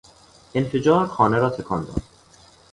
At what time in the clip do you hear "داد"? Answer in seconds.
1.85-2.01